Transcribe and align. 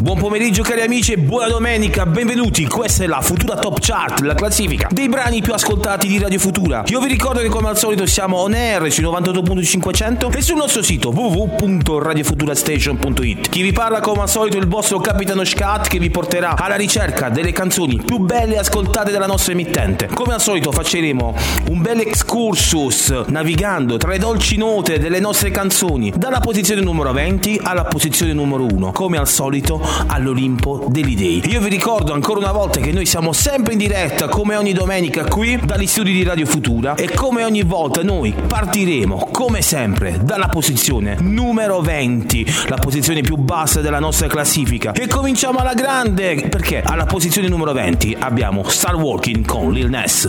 Buon 0.00 0.18
pomeriggio 0.18 0.62
cari 0.62 0.80
amici 0.80 1.12
e 1.12 1.18
buona 1.18 1.48
domenica, 1.48 2.06
benvenuti, 2.06 2.66
questa 2.66 3.04
è 3.04 3.06
la 3.06 3.20
Futura 3.20 3.58
Top 3.58 3.76
Chart, 3.78 4.20
la 4.20 4.32
classifica 4.32 4.88
dei 4.90 5.10
brani 5.10 5.42
più 5.42 5.52
ascoltati 5.52 6.08
di 6.08 6.18
Radio 6.18 6.38
Futura. 6.38 6.84
Io 6.86 6.98
vi 7.00 7.08
ricordo 7.08 7.40
che 7.40 7.48
come 7.48 7.68
al 7.68 7.76
solito 7.76 8.06
siamo 8.06 8.38
on 8.38 8.54
air 8.54 8.90
sui 8.90 9.04
98.500 9.04 10.34
e 10.34 10.40
sul 10.40 10.56
nostro 10.56 10.82
sito 10.82 11.10
www.radiofuturastation.it. 11.10 13.50
Chi 13.50 13.60
vi 13.60 13.72
parla 13.72 14.00
come 14.00 14.22
al 14.22 14.30
solito 14.30 14.56
è 14.56 14.60
il 14.60 14.68
vostro 14.68 14.98
capitano 15.00 15.44
Scat 15.44 15.88
che 15.88 15.98
vi 15.98 16.08
porterà 16.08 16.56
alla 16.56 16.76
ricerca 16.76 17.28
delle 17.28 17.52
canzoni 17.52 18.00
più 18.02 18.16
belle 18.16 18.56
ascoltate 18.56 19.10
dalla 19.10 19.26
nostra 19.26 19.52
emittente. 19.52 20.06
Come 20.06 20.32
al 20.32 20.40
solito 20.40 20.72
facceremo 20.72 21.34
un 21.68 21.82
bel 21.82 22.00
excursus 22.00 23.10
navigando 23.26 23.98
tra 23.98 24.12
le 24.12 24.18
dolci 24.18 24.56
note 24.56 24.98
delle 24.98 25.20
nostre 25.20 25.50
canzoni 25.50 26.14
dalla 26.16 26.40
posizione 26.40 26.80
numero 26.80 27.12
20 27.12 27.40
pronti 27.42 27.58
alla 27.60 27.84
posizione 27.84 28.32
numero 28.32 28.64
uno, 28.64 28.92
come 28.92 29.18
al 29.18 29.26
solito 29.26 29.84
all'Olimpo 30.06 30.86
degli 30.88 31.16
Dei. 31.16 31.42
Io 31.50 31.60
vi 31.60 31.68
ricordo 31.68 32.12
ancora 32.12 32.38
una 32.38 32.52
volta 32.52 32.78
che 32.78 32.92
noi 32.92 33.04
siamo 33.04 33.32
sempre 33.32 33.72
in 33.72 33.80
diretta 33.80 34.28
come 34.28 34.54
ogni 34.54 34.72
domenica 34.72 35.24
qui 35.24 35.58
dagli 35.64 35.86
studi 35.88 36.12
di 36.12 36.22
Radio 36.22 36.46
Futura 36.46 36.94
e 36.94 37.10
come 37.12 37.42
ogni 37.44 37.62
volta 37.62 38.02
noi 38.02 38.32
partiremo 38.32 39.30
come 39.32 39.60
sempre 39.60 40.20
dalla 40.22 40.46
posizione 40.46 41.16
numero 41.20 41.80
20, 41.80 42.46
la 42.68 42.76
posizione 42.76 43.22
più 43.22 43.36
bassa 43.36 43.80
della 43.80 43.98
nostra 43.98 44.28
classifica 44.28 44.92
e 44.92 45.08
cominciamo 45.08 45.58
alla 45.58 45.74
grande 45.74 46.46
perché 46.48 46.80
alla 46.80 47.06
posizione 47.06 47.48
numero 47.48 47.72
20 47.72 48.16
abbiamo 48.20 48.62
Star 48.68 48.94
Walking 48.94 49.44
con 49.44 49.72
Lil 49.72 49.88
Ness. 49.88 50.28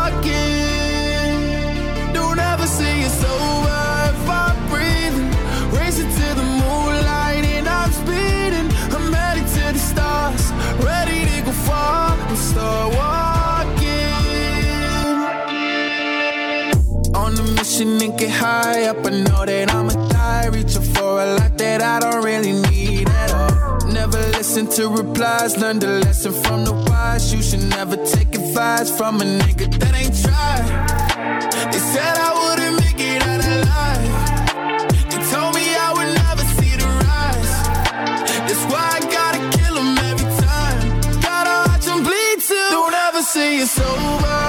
Listen 24.53 24.67
to 24.67 24.89
replies, 24.89 25.57
learn 25.57 25.79
the 25.79 25.87
lesson 26.03 26.33
from 26.43 26.65
the 26.65 26.73
wise. 26.73 27.33
You 27.33 27.41
should 27.41 27.63
never 27.69 27.95
take 27.95 28.35
advice 28.35 28.91
from 28.91 29.21
a 29.21 29.23
nigga 29.23 29.71
that 29.79 29.95
ain't 29.95 30.13
tried. 30.23 31.71
They 31.71 31.79
said 31.79 32.15
I 32.27 32.31
wouldn't 32.39 32.75
make 32.83 32.99
it 32.99 33.21
out 33.31 33.43
alive. 33.55 34.11
They 35.09 35.21
told 35.31 35.55
me 35.55 35.63
I 35.87 35.89
would 35.95 36.11
never 36.23 36.43
see 36.57 36.75
the 36.75 36.89
rise. 37.07 37.53
That's 38.47 38.65
why 38.71 38.85
I 38.91 39.01
gotta 39.17 39.41
kill 39.57 39.77
every 40.09 40.29
time. 40.43 40.99
Gotta 41.21 41.55
watch 41.69 41.87
bleed 42.03 42.39
too. 42.41 42.67
Don't 42.71 42.93
ever 42.93 43.21
say 43.21 43.57
it's 43.59 43.79
over 43.79 44.40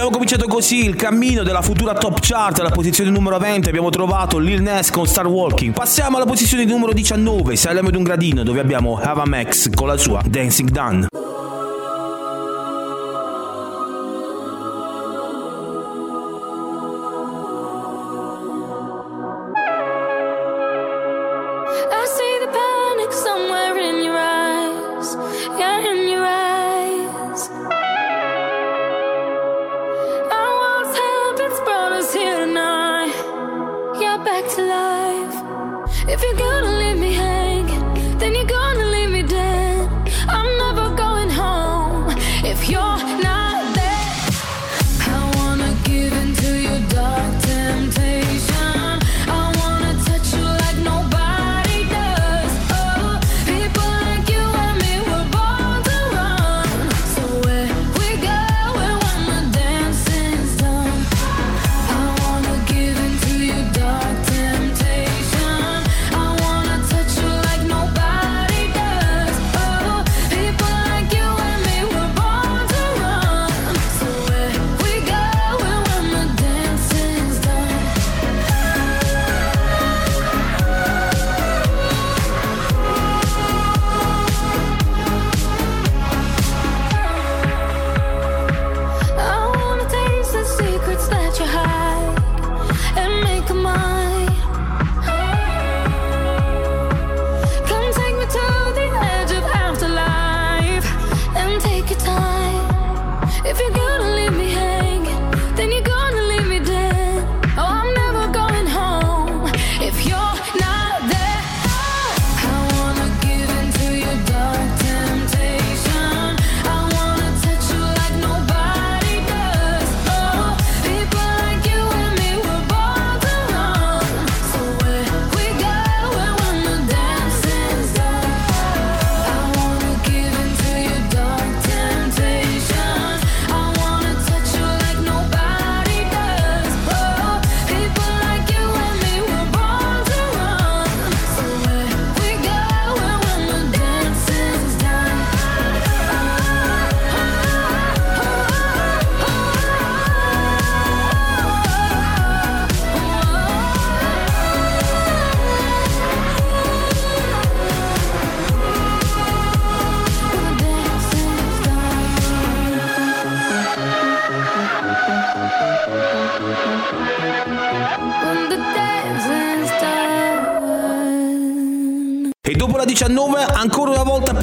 abbiamo 0.00 0.16
cominciato 0.16 0.48
così 0.48 0.86
il 0.86 0.96
cammino 0.96 1.42
della 1.42 1.60
futura 1.60 1.92
top 1.92 2.20
chart 2.20 2.58
alla 2.58 2.70
posizione 2.70 3.10
numero 3.10 3.36
20 3.36 3.68
abbiamo 3.68 3.90
trovato 3.90 4.38
Lil 4.38 4.62
Ness 4.62 4.88
con 4.90 5.06
Star 5.06 5.26
Walking. 5.26 5.74
Passiamo 5.74 6.16
alla 6.16 6.24
posizione 6.24 6.64
numero 6.64 6.94
19, 6.94 7.54
saliamo 7.54 7.88
ad 7.88 7.96
un 7.96 8.02
gradino 8.02 8.42
dove 8.42 8.60
abbiamo 8.60 8.98
Ava 8.98 9.26
Max 9.26 9.68
con 9.74 9.88
la 9.88 9.98
sua 9.98 10.22
Dancing 10.24 10.70
Done. 10.70 11.09
your 42.70 42.99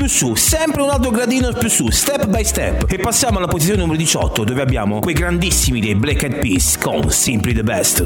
su, 0.08 0.36
sempre 0.36 0.82
un 0.82 0.90
altro 0.90 1.12
gradino 1.12 1.52
più 1.54 1.70
su, 1.70 1.90
step 1.90 2.28
by 2.28 2.44
step. 2.44 2.86
E 2.92 2.98
passiamo 2.98 3.38
alla 3.38 3.48
posizione 3.48 3.82
numero 3.82 3.98
18 3.98 4.44
dove 4.44 4.62
abbiamo 4.62 5.00
quei 5.00 5.14
grandissimi 5.14 5.80
dei 5.80 5.96
Black 5.96 6.24
Eyed 6.24 6.40
Peas 6.40 6.78
con 6.78 7.10
Simply 7.10 7.54
the 7.54 7.64
Best. 7.64 8.06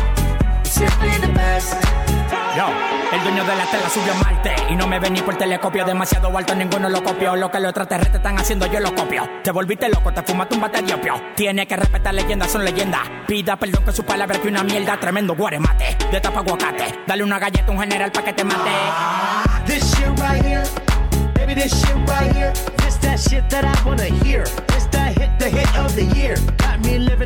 Simply 0.71 1.09
the 1.19 1.27
best. 1.27 1.73
Yo, 2.55 2.65
el 3.11 3.21
dueño 3.23 3.43
de 3.43 3.55
la 3.57 3.65
tela 3.65 3.89
subió 3.89 4.13
a 4.13 4.15
Marte 4.23 4.55
y 4.69 4.75
no 4.75 4.87
me 4.87 4.99
ven 4.99 5.11
ni 5.13 5.21
por 5.21 5.35
telescopio. 5.35 5.83
Demasiado 5.83 6.35
alto, 6.37 6.55
ninguno 6.55 6.87
lo 6.87 7.03
copió. 7.03 7.35
Lo 7.35 7.51
que 7.51 7.59
los 7.59 7.71
extraterrestres 7.71 8.15
están 8.15 8.39
haciendo, 8.39 8.67
yo 8.67 8.79
lo 8.79 8.95
copio. 8.95 9.29
Te 9.43 9.51
volviste 9.51 9.89
loco, 9.89 10.13
te 10.13 10.23
fumaste 10.23 10.55
un 10.55 10.61
bate 10.61 10.81
de 10.81 10.93
opio. 10.93 11.21
Tiene 11.35 11.67
que 11.67 11.75
respetar 11.75 12.13
leyendas, 12.13 12.51
son 12.51 12.63
leyendas. 12.63 13.01
Pida 13.27 13.57
perdón 13.57 13.83
que 13.83 13.91
su 13.91 14.05
palabra 14.05 14.39
que 14.39 14.47
una 14.47 14.63
mierda. 14.63 14.97
Tremendo 14.97 15.35
guaremate, 15.35 15.97
de 16.09 16.21
tapa 16.21 16.39
aguacate. 16.39 16.99
Dale 17.05 17.23
una 17.23 17.37
galleta 17.37 17.67
a 17.67 17.71
un 17.71 17.79
general 17.81 18.09
pa' 18.09 18.23
que 18.23 18.31
te 18.31 18.45
mate. 18.45 18.71
This 19.65 19.83
shit 19.93 20.07
right 20.19 20.41
here, 20.41 20.63
baby, 21.33 21.53
this 21.53 21.73
shit 21.73 21.95
right 22.07 22.33
here. 22.33 22.53
This 22.77 22.97
that 23.01 23.19
shit 23.19 23.49
that 23.49 23.65
I 23.65 23.85
wanna 23.85 24.05
hear. 24.23 24.45
This 24.67 24.87
that 24.91 25.17
hit, 25.19 25.37
the 25.37 25.49
hit 25.49 25.77
of 25.77 25.93
the 25.95 26.05
year. 26.17 26.35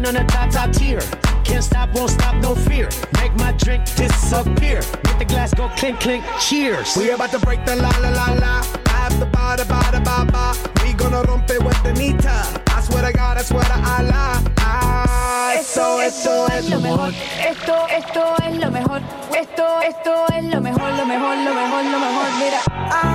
Got 0.06 0.14
living 0.14 0.22
on 0.22 0.26
a 0.26 0.30
top, 0.30 0.50
top 0.52 0.72
tier. 0.72 1.02
Can't 1.44 1.64
stop, 1.64 1.90
won't 1.94 2.12
stop, 2.12 2.36
no 2.36 2.54
fear. 2.54 2.90
Make 3.20 3.34
my 3.38 3.54
drink 3.54 3.86
disappear. 3.96 4.82
Make 5.06 5.18
the 5.18 5.26
glass 5.28 5.54
go 5.54 5.68
clink, 5.70 6.00
clink, 6.00 6.24
cheers. 6.40 6.96
We 6.96 7.10
about 7.10 7.32
to 7.32 7.40
break 7.40 7.66
the 7.66 7.76
la 7.76 7.90
la 8.02 8.10
la 8.10 8.34
la. 8.34 8.66
I 8.86 8.90
have 8.90 9.20
the 9.20 9.26
ba 9.26 9.56
da 9.58 9.64
ba 9.64 9.82
da 9.92 10.00
ba 10.02 10.32
ba. 10.32 10.54
We 10.84 10.94
gonna 10.94 11.24
rompe 11.24 11.58
with 11.64 11.82
the 11.84 11.94
nita. 11.94 12.38
I 12.68 12.82
swear 12.82 13.04
to 13.04 13.14
God, 13.14 13.38
I 13.38 13.42
swear 13.42 13.64
to 13.64 13.74
Allah. 13.74 14.44
Ah, 14.60 15.56
esto, 15.58 16.00
esto, 16.00 16.48
es 16.52 16.70
lo 16.70 16.80
mejor. 16.80 17.12
Esto, 17.42 17.88
esto 17.90 18.36
es 18.44 18.58
lo 18.58 18.70
mejor. 18.70 19.02
Esto, 19.34 19.82
esto 19.82 20.26
es 20.34 20.44
lo 20.46 20.62
mejor, 20.62 20.92
lo 20.94 21.06
mejor, 21.06 21.36
lo 21.38 21.54
mejor, 21.54 21.84
lo 21.84 22.00
mejor. 22.00 22.28
Mira. 22.40 22.60
Ah, 22.68 23.02
yeah. 23.04 23.15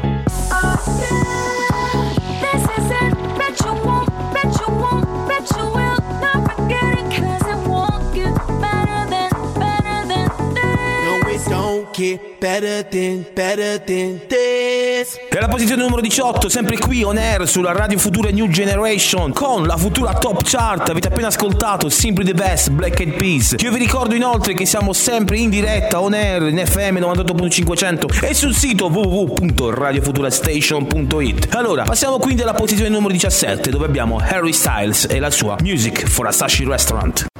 Get 12.01 12.39
better 12.39 12.83
than, 12.89 13.23
better 13.33 13.77
than 13.83 14.21
this. 14.27 15.19
E 15.29 15.37
alla 15.37 15.47
posizione 15.47 15.83
numero 15.83 16.01
18, 16.01 16.49
sempre 16.49 16.79
qui 16.79 17.03
on 17.03 17.17
air 17.17 17.47
sulla 17.47 17.71
Radio 17.71 17.99
Futura 17.99 18.31
New 18.31 18.47
Generation 18.47 19.31
con 19.33 19.65
la 19.65 19.77
futura 19.77 20.13
top 20.13 20.41
chart. 20.43 20.89
Avete 20.89 21.09
appena 21.09 21.27
ascoltato 21.27 21.89
Simply 21.89 22.25
the 22.25 22.33
Best 22.33 22.71
Black 22.71 22.99
Eyed 22.99 23.13
Peas. 23.15 23.53
Io 23.59 23.71
vi 23.71 23.77
ricordo 23.77 24.15
inoltre 24.15 24.55
che 24.55 24.65
siamo 24.65 24.93
sempre 24.93 25.37
in 25.37 25.51
diretta 25.51 26.01
on 26.01 26.13
air 26.13 26.41
in 26.43 26.63
FM 26.65 26.97
98.500 26.97 28.25
e 28.25 28.33
sul 28.33 28.55
sito 28.55 28.87
www.radiofuturastation.it. 28.87 31.55
Allora, 31.55 31.83
passiamo 31.83 32.17
quindi 32.17 32.41
alla 32.41 32.53
posizione 32.53 32.89
numero 32.89 33.13
17 33.13 33.69
dove 33.69 33.85
abbiamo 33.85 34.17
Harry 34.17 34.53
Styles 34.53 35.05
e 35.09 35.19
la 35.19 35.29
sua 35.29 35.55
Music 35.61 36.07
for 36.07 36.25
a 36.27 36.31
Sashi 36.31 36.65
Restaurant. 36.65 37.30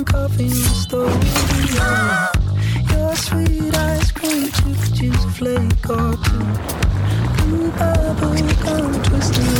morning 0.00 0.04
coffee 0.04 0.44
in 0.44 0.50
store. 0.50 1.10
Your 2.90 3.16
sweet 3.16 3.76
ice 3.76 4.12
cream, 4.12 4.50
chick 4.50 4.92
juice 4.94 5.24
flake 5.36 5.90
or 5.90 6.16
two. 6.24 6.44
Blue 7.44 7.70
bubble 7.72 8.34
gum 8.62 9.02
twisting. 9.02 9.59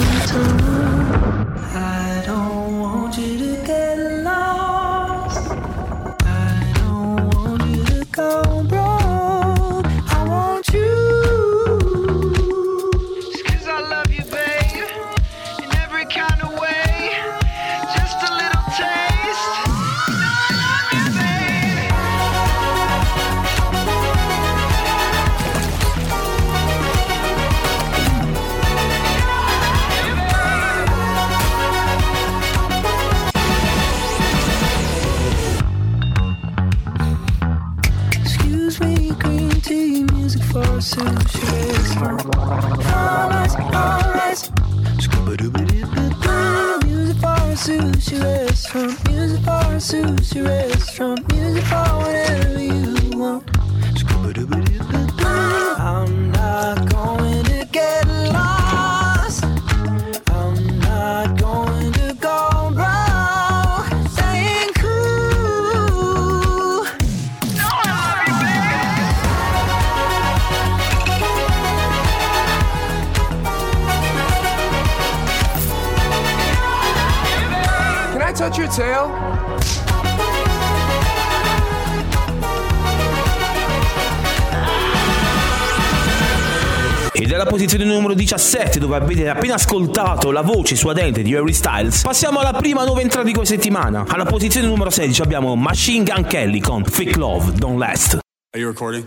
17, 88.21 88.79
dove 88.79 88.97
avete 88.97 89.31
appena 89.31 89.55
ascoltato 89.55 90.31
la 90.31 90.43
voce 90.43 90.77
suadente 90.77 91.23
di 91.23 91.35
Harry 91.35 91.55
Styles, 91.55 92.03
passiamo 92.03 92.41
alla 92.41 92.53
prima 92.53 92.85
nuova 92.85 93.01
entrata 93.01 93.25
di 93.25 93.33
questa 93.33 93.55
settimana. 93.55 94.05
Alla 94.07 94.27
posizione 94.27 94.67
numero 94.67 94.91
16 94.91 95.23
abbiamo 95.23 95.57
Machine 95.57 96.05
Gun 96.05 96.25
Kelly 96.25 96.61
con 96.61 96.85
Fake 96.85 97.17
Love 97.17 97.53
Don't 97.53 97.79
Last. 97.79 98.19
Are 98.53 98.61
you 98.63 98.69
recording? 98.69 99.07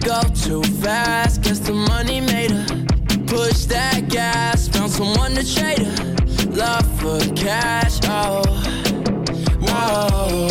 go 0.00 0.22
too 0.34 0.62
fast. 0.82 1.42
Guess 1.42 1.60
the 1.60 1.72
money 1.72 2.20
made 2.20 2.50
her 2.50 2.66
push 3.26 3.64
that 3.66 4.08
gas. 4.08 4.68
Found 4.68 4.90
someone 4.90 5.34
to 5.34 5.44
trade 5.54 5.78
her 5.78 6.14
love 6.50 6.86
for 7.00 7.18
cash. 7.34 8.00
Oh, 8.04 8.42
oh. 9.68 10.48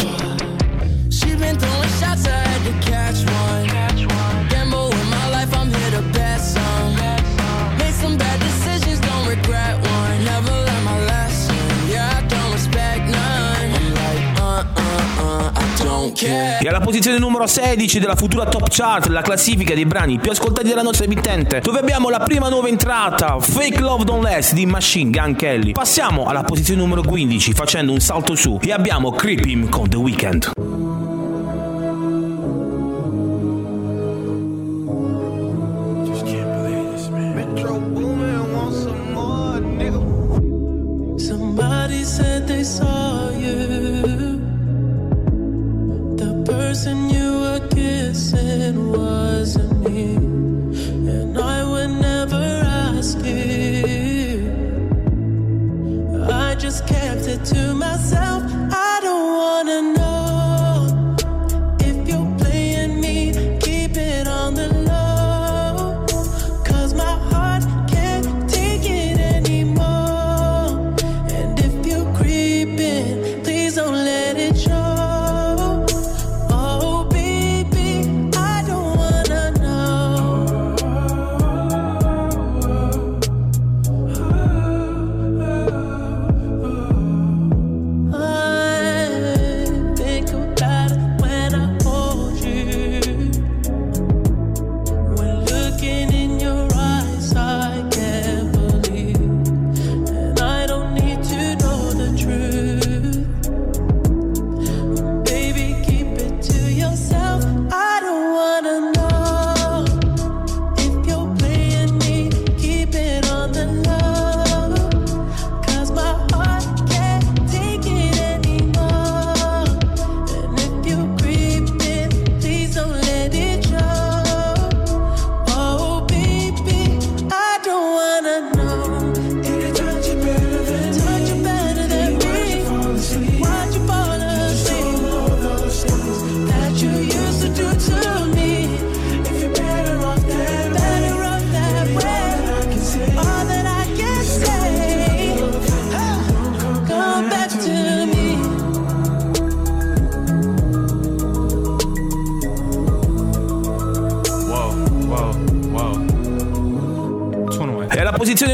She 1.09 1.35
been 1.35 1.57
throwing 1.57 1.89
shots, 1.99 2.27
I 2.27 2.39
had 2.51 2.61
to 2.69 2.89
catch 2.89 3.19
one. 3.25 4.47
Gamble 4.49 4.89
with 4.89 5.09
my 5.09 5.29
life, 5.31 5.53
I'm 5.53 5.69
here 5.69 5.91
to 5.91 6.01
bet 6.13 6.39
some. 6.39 6.95
Made 7.77 7.93
some 7.93 8.17
bad 8.17 8.38
E 16.27 16.67
alla 16.67 16.81
posizione 16.81 17.17
numero 17.17 17.47
16 17.47 17.99
della 17.99 18.15
futura 18.15 18.45
top 18.45 18.67
chart, 18.69 19.07
la 19.07 19.21
classifica 19.21 19.73
dei 19.73 19.85
brani 19.85 20.19
più 20.19 20.31
ascoltati 20.31 20.67
della 20.67 20.81
nostra 20.81 21.05
emittente, 21.05 21.61
dove 21.61 21.79
abbiamo 21.79 22.09
la 22.09 22.19
prima 22.19 22.49
nuova 22.49 22.67
entrata, 22.67 23.39
Fake 23.39 23.79
Love 23.79 24.03
Don't 24.03 24.23
Last 24.23 24.53
di 24.53 24.65
Machine 24.65 25.11
Gun 25.11 25.35
Kelly. 25.35 25.71
Passiamo 25.71 26.25
alla 26.25 26.43
posizione 26.43 26.81
numero 26.81 27.03
15 27.03 27.53
facendo 27.53 27.91
un 27.93 27.99
salto 27.99 28.35
su 28.35 28.59
e 28.61 28.71
abbiamo 28.73 29.11
Creep 29.11 29.45
Him 29.45 29.69
con 29.69 29.87
The 29.87 29.97
Weeknd. 29.97 30.51
Somebody 38.71 39.18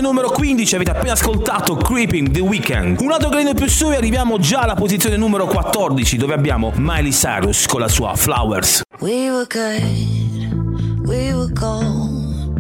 numero 0.06 0.30
15 0.30 0.76
avete 0.76 0.92
appena 0.92 1.14
ascoltato 1.14 1.76
Creeping 1.78 2.30
The 2.30 2.40
Weeknd. 2.40 3.02
Un 3.02 3.12
altro 3.12 3.30
gradino 3.30 3.56
più 3.56 3.68
su 3.68 3.92
e 3.92 3.96
arriviamo 3.96 4.38
già 4.38 4.60
alla 4.60 4.76
posizione 4.76 5.18
numero 5.18 5.48
14 5.48 6.18
dove 6.18 6.36
abbiamo 6.36 6.72
Miley 6.76 7.10
Cyrus 7.10 7.66
con 7.66 7.80
la 7.80 7.88
sua 7.88 8.14
Flowers. 8.16 8.84
We 9.00 9.32
were 9.32 9.48
good, 9.50 11.08
we 11.08 11.34
were 11.34 11.52
gold. 11.52 12.54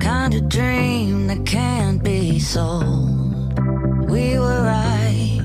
Kind 0.00 0.34
of 0.34 0.48
dream 0.48 1.28
that 1.28 1.44
can't 1.44 2.02
be 2.02 2.40
sold. 2.40 3.60
We 4.08 4.36
were 4.36 4.62
right 4.64 5.40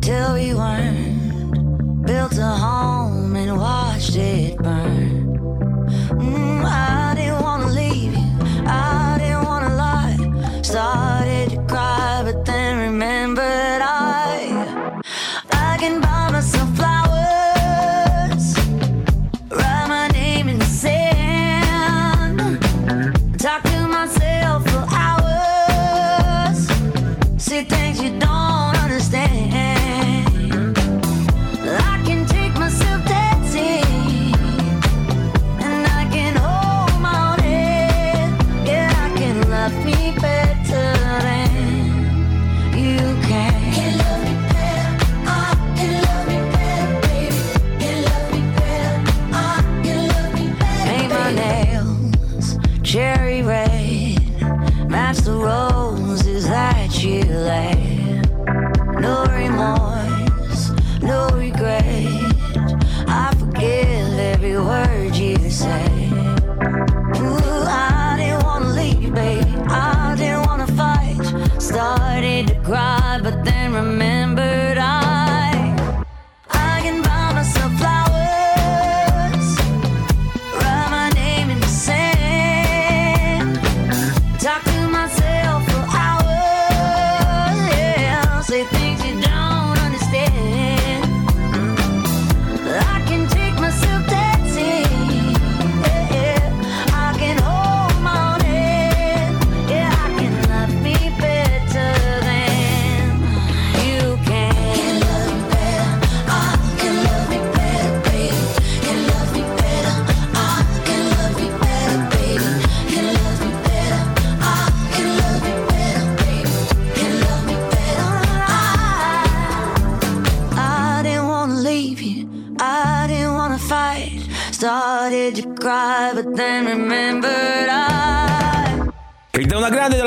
till 0.00 0.32
we 0.32 0.54
weren't. 0.54 2.06
Built 2.06 2.38
a 2.38 2.56
home 2.56 3.36
and 3.36 3.58
watched 3.58 4.16
it 4.16 4.56
burn. 4.56 5.17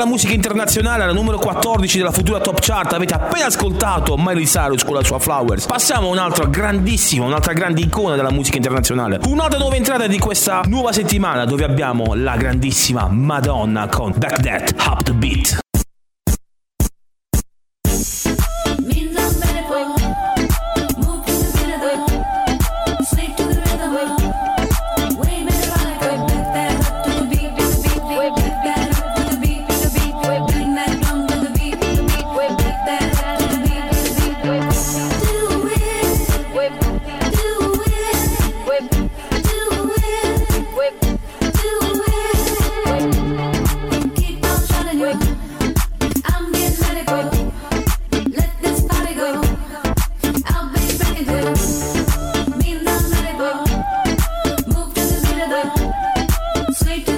Della 0.02 0.06
musica 0.06 0.32
internazionale 0.32 1.04
alla 1.04 1.12
numero 1.12 1.38
14 1.38 1.98
della 1.98 2.10
futura 2.10 2.40
top 2.40 2.58
chart 2.60 2.92
avete 2.92 3.14
appena 3.14 3.46
ascoltato 3.46 4.16
Miley 4.16 4.44
Cyrus 4.44 4.84
con 4.84 4.94
la 4.94 5.04
sua 5.04 5.18
Flowers. 5.18 5.66
Passiamo 5.66 6.08
a 6.08 6.10
un'altra 6.10 6.46
grandissima, 6.46 7.24
un'altra 7.24 7.52
grande 7.52 7.80
icona 7.80 8.16
della 8.16 8.30
musica 8.30 8.56
internazionale. 8.56 9.20
Un'altra 9.26 9.58
nuova 9.58 9.76
entrata 9.76 10.06
di 10.06 10.18
questa 10.18 10.62
nuova 10.66 10.92
settimana 10.92 11.44
dove 11.44 11.64
abbiamo 11.64 12.14
la 12.14 12.36
grandissima 12.36 13.06
Madonna 13.08 13.86
con 13.86 14.12
Back 14.16 14.40
That 14.40 14.74
Up 14.86 15.02
the 15.02 15.12
Beat. 15.12 15.71
The 56.72 57.11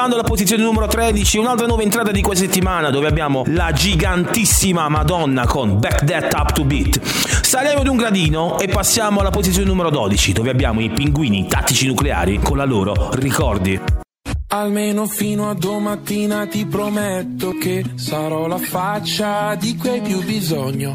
state 0.00 0.08
ascoltando 0.08 0.14
è 0.14 0.16
la 0.16 0.22
posizione 0.22 0.62
numero 0.62 0.86
13, 0.86 1.38
un'altra 1.38 1.66
nuova 1.66 1.82
entrata 1.82 2.10
di 2.10 2.22
questa 2.22 2.44
settimana 2.44 2.90
dove 2.90 3.08
abbiamo 3.08 3.42
la 3.48 3.70
gigantissima 3.72 4.88
Madonna 4.88 5.46
con 5.46 5.78
Back 5.78 6.04
That 6.04 6.32
Up 6.34 6.52
to 6.52 6.64
Beat. 6.64 7.00
Saliamo 7.02 7.82
di 7.82 7.88
un 7.88 7.96
gradino 7.96 8.58
e 8.58 8.68
passiamo 8.68 9.20
alla 9.20 9.30
posizione 9.30 9.68
numero 9.68 9.90
12 9.90 10.32
dove 10.32 10.50
abbiamo 10.50 10.80
i 10.80 10.90
pinguini 10.90 11.46
tattici 11.46 11.86
nucleari 11.86 12.38
con 12.38 12.56
la 12.56 12.64
loro 12.64 13.10
Ricordi. 13.12 13.80
Almeno 14.52 15.06
fino 15.06 15.48
a 15.48 15.54
domattina 15.54 16.46
ti 16.46 16.66
prometto 16.66 17.56
che 17.56 17.84
sarò 17.94 18.46
la 18.46 18.58
faccia 18.58 19.54
di 19.54 19.76
cui 19.76 19.90
hai 19.90 20.00
più 20.00 20.22
bisogno. 20.24 20.92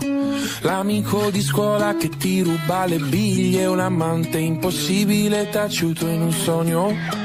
L'amico 0.61 1.29
di 1.29 1.41
scuola 1.41 1.95
che 1.95 2.09
ti 2.09 2.41
ruba 2.41 2.85
le 2.85 2.97
biglie, 2.97 3.65
un 3.65 3.79
amante 3.79 4.39
impossibile 4.39 5.49
taciuto 5.49 6.07
in 6.07 6.21
un 6.21 6.31
sogno. 6.31 7.24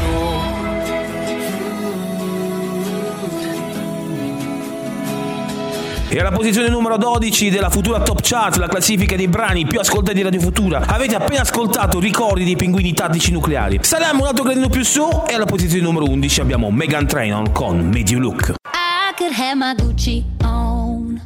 E 6.13 6.19
alla 6.19 6.31
posizione 6.31 6.67
numero 6.67 6.97
12 6.97 7.49
della 7.49 7.69
Futura 7.69 8.01
Top 8.01 8.19
Chart, 8.21 8.57
la 8.57 8.67
classifica 8.67 9.15
dei 9.15 9.29
brani 9.29 9.65
più 9.65 9.79
ascoltati 9.79 10.17
di 10.17 10.23
Radio 10.23 10.41
Futura, 10.41 10.81
avete 10.85 11.15
appena 11.15 11.39
ascoltato 11.39 12.01
Ricordi 12.01 12.43
dei 12.43 12.57
pinguini 12.57 12.91
tattici 12.91 13.31
nucleari. 13.31 13.79
Saliamo 13.81 14.23
un 14.23 14.27
altro 14.27 14.43
gradino 14.43 14.67
più 14.67 14.83
su 14.83 15.07
e 15.25 15.33
alla 15.35 15.45
posizione 15.45 15.81
numero 15.81 16.03
11 16.03 16.41
abbiamo 16.41 16.69
Megan 16.69 17.07
Trainor 17.07 17.53
con 17.53 17.93
You 17.95 18.19
Look. 18.19 18.55
I 18.73 19.13
could 19.15 19.31
have 19.31 19.55
my 19.55 19.73
Gucci 19.73 20.25
on. 20.43 21.21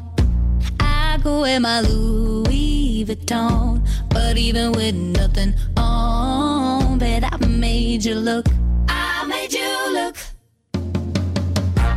I 0.79 1.19
could 1.19 1.39
wear 1.41 1.59
my 1.59 1.81
Louis 1.81 3.05
Vuitton. 3.05 3.81
But 4.09 4.37
even 4.37 4.69
with 4.75 4.93
nothing 4.93 5.55
on, 5.77 6.99
bet 6.99 7.23
I 7.23 7.43
made 7.47 8.07
you 8.07 8.19
look. 8.19 8.45
I 8.87 9.25
made 9.25 9.51
you 9.51 9.93
look. 9.93 10.15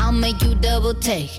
I'll 0.01 0.11
make 0.11 0.43
you 0.43 0.55
double 0.55 0.95
take 0.95 1.39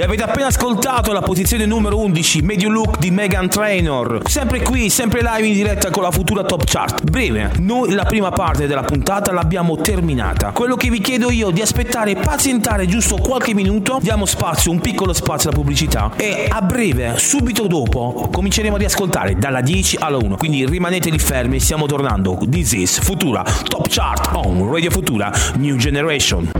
E 0.00 0.02
avete 0.02 0.22
appena 0.22 0.46
ascoltato 0.46 1.12
la 1.12 1.20
posizione 1.20 1.66
numero 1.66 1.98
11, 1.98 2.40
Medio 2.40 2.70
Look 2.70 2.98
di 2.98 3.10
Megan 3.10 3.50
Trainor. 3.50 4.22
Sempre 4.24 4.62
qui, 4.62 4.88
sempre 4.88 5.20
live 5.20 5.46
in 5.46 5.52
diretta 5.52 5.90
con 5.90 6.02
la 6.02 6.10
futura 6.10 6.42
top 6.42 6.64
chart. 6.64 7.02
Breve, 7.02 7.52
noi 7.58 7.92
la 7.92 8.04
prima 8.04 8.30
parte 8.30 8.66
della 8.66 8.82
puntata 8.82 9.30
l'abbiamo 9.30 9.76
terminata. 9.76 10.52
Quello 10.52 10.76
che 10.76 10.88
vi 10.88 11.00
chiedo 11.00 11.30
io 11.30 11.50
di 11.50 11.60
aspettare 11.60 12.12
e 12.12 12.16
pazientare 12.16 12.86
giusto 12.86 13.18
qualche 13.18 13.52
minuto, 13.52 13.98
diamo 14.00 14.24
spazio, 14.24 14.70
un 14.70 14.80
piccolo 14.80 15.12
spazio 15.12 15.50
alla 15.50 15.58
pubblicità 15.58 16.12
e 16.16 16.46
a 16.48 16.62
breve, 16.62 17.18
subito 17.18 17.66
dopo, 17.66 18.30
cominceremo 18.32 18.76
a 18.76 18.78
riascoltare 18.78 19.34
dalla 19.34 19.60
10 19.60 19.98
alla 20.00 20.16
1. 20.16 20.36
Quindi 20.36 20.64
rimanete 20.64 21.10
lì 21.10 21.18
fermi, 21.18 21.60
stiamo 21.60 21.84
tornando. 21.84 22.38
This 22.48 22.72
is 22.72 22.98
Futura 23.00 23.44
Top 23.64 23.86
Chart 23.90 24.30
on 24.32 24.66
Radio 24.66 24.90
Futura 24.90 25.30
New 25.56 25.76
Generation. 25.76 26.59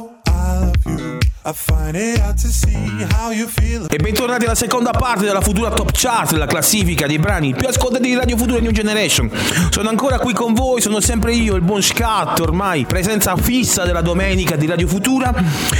E 3.87 3.97
bentornati 3.97 4.45
alla 4.45 4.53
seconda 4.53 4.91
parte 4.91 5.25
della 5.25 5.41
Futura 5.41 5.71
Top 5.71 5.89
Chart, 5.91 6.33
la 6.33 6.45
classifica 6.45 7.07
dei 7.07 7.17
brani 7.17 7.55
più 7.55 7.67
ascoltati 7.67 8.03
di 8.03 8.13
Radio 8.13 8.37
Futura 8.37 8.59
New 8.59 8.69
Generation. 8.69 9.27
Sono 9.71 9.89
ancora 9.89 10.19
qui 10.19 10.33
con 10.33 10.53
voi, 10.53 10.81
sono 10.81 10.99
sempre 10.99 11.33
io, 11.33 11.55
il 11.55 11.63
buon 11.63 11.81
Scat, 11.81 12.39
ormai 12.41 12.85
presenza 12.85 13.35
fissa 13.35 13.85
della 13.85 14.01
domenica 14.01 14.55
di 14.55 14.67
Radio 14.67 14.87
Futura. 14.87 15.33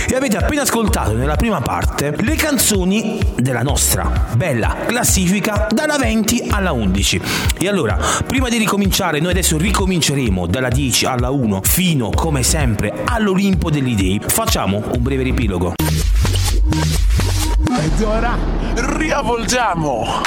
E 0.09 0.15
avete 0.15 0.37
appena 0.37 0.63
ascoltato 0.63 1.13
nella 1.13 1.35
prima 1.35 1.61
parte 1.61 2.15
le 2.17 2.35
canzoni 2.35 3.19
della 3.35 3.61
nostra 3.61 4.29
bella 4.33 4.75
classifica 4.87 5.67
dalla 5.69 5.97
20 5.97 6.47
alla 6.49 6.71
11. 6.71 7.21
E 7.59 7.67
allora, 7.67 7.99
prima 8.25 8.49
di 8.49 8.57
ricominciare, 8.57 9.19
noi 9.19 9.29
adesso 9.29 9.59
ricominceremo 9.59 10.47
dalla 10.47 10.69
10 10.69 11.05
alla 11.05 11.29
1 11.29 11.61
fino, 11.61 12.09
come 12.09 12.41
sempre, 12.41 13.03
all'Olimpo 13.05 13.69
degli 13.69 13.93
Dei. 13.93 14.19
Facciamo 14.25 14.81
un 14.91 15.03
breve 15.03 15.21
riepilogo. 15.51 15.73
Ed 17.77 18.01
ora 18.01 18.37
riavvolgiamo. 18.75 20.21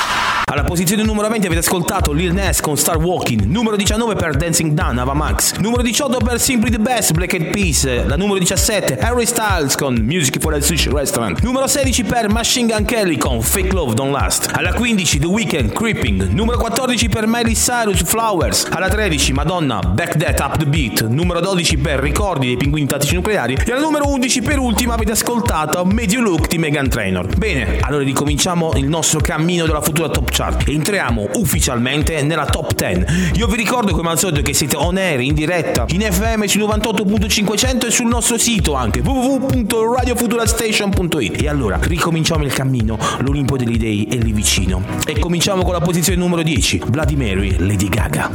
Alla 0.46 0.62
posizione 0.62 1.02
numero 1.02 1.26
20 1.28 1.46
avete 1.46 1.62
ascoltato 1.62 2.12
Lil 2.12 2.34
Nas 2.34 2.60
con 2.60 2.76
Star 2.76 2.98
Walking, 2.98 3.44
numero 3.44 3.76
19 3.76 4.14
per 4.14 4.36
Dancing 4.36 4.72
Done, 4.72 5.00
Ava 5.00 5.14
Max, 5.14 5.54
numero 5.54 5.80
18 5.82 6.18
per 6.18 6.38
Simply 6.38 6.70
the 6.70 6.78
Best, 6.78 7.12
Black 7.12 7.32
Eyed 7.32 7.50
Peas, 7.50 7.84
la 8.06 8.16
numero 8.16 8.38
17 8.38 8.98
Harry 8.98 9.24
Styles 9.24 9.74
con 9.74 9.94
Music 9.94 10.38
for 10.38 10.52
a 10.52 10.60
Sushi 10.60 10.90
Restaurant, 10.90 11.40
numero 11.40 11.66
16 11.66 12.04
per 12.04 12.28
Machine 12.28 12.72
Gun 12.72 12.84
Kelly 12.84 13.16
con 13.16 13.40
Fake 13.40 13.72
Love 13.72 13.94
Don't 13.94 14.12
Last, 14.12 14.50
alla 14.52 14.74
15 14.74 15.18
The 15.18 15.26
Weeknd 15.26 15.72
Creeping, 15.72 16.28
numero 16.28 16.58
14 16.58 17.08
per 17.08 17.26
Miley 17.26 17.54
Cyrus 17.54 18.02
Flowers, 18.04 18.66
alla 18.70 18.88
13 18.88 19.32
Madonna 19.32 19.78
Back 19.78 20.18
That 20.18 20.38
Up 20.40 20.58
the 20.58 20.66
Beat, 20.66 21.06
numero 21.06 21.40
12 21.40 21.78
per 21.78 22.00
Ricordi 22.00 22.48
dei 22.48 22.58
Pinguini 22.58 22.86
Tattici 22.86 23.14
Nucleari. 23.14 23.56
E 23.64 23.72
alla 23.72 23.80
numero 23.80 24.06
11 24.08 24.42
per 24.42 24.58
ultima 24.58 24.92
avete 24.92 25.12
ascoltato 25.12 25.88
You 25.88 26.22
Look 26.22 26.48
di 26.48 26.58
Megan 26.58 26.88
Trainor. 26.88 27.34
Bene, 27.34 27.78
allora 27.80 28.04
ricominciamo 28.04 28.72
il 28.74 28.86
nostro 28.86 29.20
cammino 29.20 29.64
della 29.64 29.80
futura 29.80 30.08
top 30.08 30.32
chart. 30.34 30.68
Entriamo 30.68 31.28
ufficialmente 31.34 32.20
nella 32.22 32.44
top 32.44 32.74
10. 32.74 33.38
Io 33.38 33.46
vi 33.46 33.54
ricordo 33.56 33.92
come 33.92 34.10
al 34.10 34.18
solito 34.18 34.42
che 34.42 34.52
siete 34.52 34.74
on 34.76 34.96
air 34.96 35.20
in 35.20 35.34
diretta 35.34 35.86
in 35.90 36.00
FM 36.00 36.42
su 36.44 36.58
98.500 36.58 37.86
e 37.86 37.90
sul 37.90 38.08
nostro 38.08 38.36
sito 38.36 38.74
anche 38.74 39.00
www.radiofuturastation.it. 39.00 41.42
E 41.42 41.48
allora 41.48 41.78
ricominciamo 41.80 42.44
il 42.44 42.52
cammino, 42.52 42.98
l'Olimpo 43.20 43.56
degli 43.56 43.78
Dei 43.78 44.06
è 44.10 44.16
lì 44.16 44.32
vicino. 44.32 44.84
E 45.06 45.18
cominciamo 45.18 45.62
con 45.62 45.72
la 45.72 45.80
posizione 45.80 46.18
numero 46.18 46.42
10, 46.42 46.82
Bloody 46.88 47.14
Mary, 47.14 47.56
Lady 47.58 47.88
Gaga. 47.88 48.34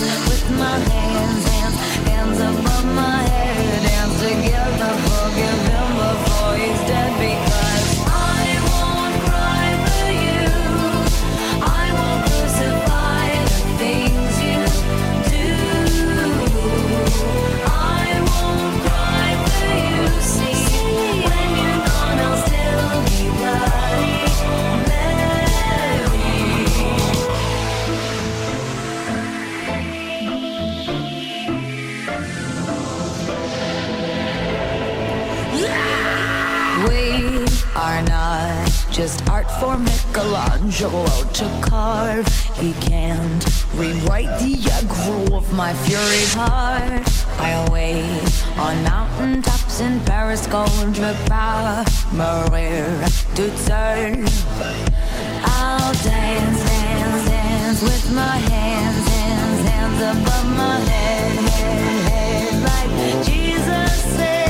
dance 0.00 0.28
with 0.28 0.50
my 0.58 0.78
hands, 0.90 1.44
hands, 1.48 1.76
hands 2.08 2.40
above 2.40 2.84
my 2.84 3.22
head. 3.22 3.33
Just 38.94 39.28
art 39.28 39.50
for 39.58 39.76
Michelangelo 39.76 41.04
to 41.32 41.60
carve. 41.60 42.28
He 42.54 42.74
can't 42.74 43.44
rewrite 43.74 44.38
the 44.38 44.54
aggro 44.70 45.32
of 45.32 45.52
my 45.52 45.74
fury 45.74 46.24
heart. 46.38 47.02
I 47.40 47.68
wait 47.72 48.30
on 48.56 48.84
mountaintops 48.84 49.80
in 49.80 49.98
Paris, 50.04 50.46
Gondra, 50.46 51.12
Maria 52.12 52.86
to 53.34 53.44
turn. 53.66 54.28
I'll 55.42 55.92
dance, 56.04 56.62
dance, 56.62 57.28
dance 57.28 57.82
with 57.82 58.14
my 58.14 58.36
hands, 58.36 59.08
hands, 59.08 59.68
hands 59.68 60.20
above 60.20 60.56
my 60.56 60.78
head, 60.78 61.38
head, 61.50 62.12
head. 62.12 62.62
Like 62.62 63.26
Jesus 63.26 63.92
said, 64.14 64.43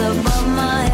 above 0.00 0.46
my 0.48 0.93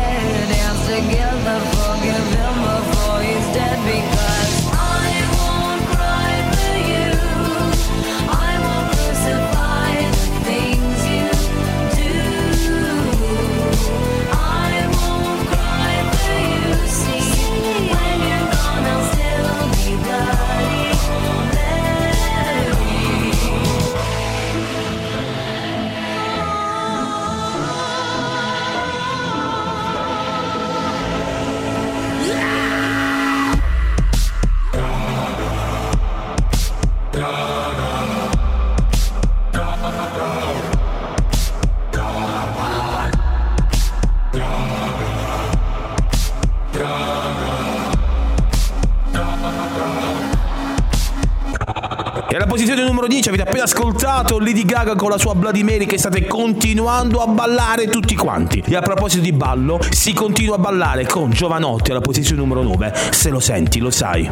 dice, 53.10 53.28
avete 53.28 53.42
appena 53.42 53.64
ascoltato 53.64 54.38
Lady 54.38 54.64
Gaga 54.64 54.94
con 54.94 55.10
la 55.10 55.18
sua 55.18 55.34
Bloody 55.34 55.64
Mary 55.64 55.84
che 55.84 55.98
state 55.98 56.26
continuando 56.26 57.20
a 57.20 57.26
ballare 57.26 57.88
tutti 57.88 58.14
quanti. 58.14 58.62
E 58.64 58.76
a 58.76 58.80
proposito 58.80 59.22
di 59.22 59.32
ballo, 59.32 59.80
si 59.90 60.14
continua 60.14 60.54
a 60.54 60.58
ballare 60.58 61.06
con 61.06 61.30
Giovanotti 61.30 61.90
alla 61.90 62.00
posizione 62.00 62.40
numero 62.40 62.62
9. 62.62 62.92
Se 63.10 63.30
lo 63.30 63.40
senti, 63.40 63.80
lo 63.80 63.90
sai. 63.90 64.30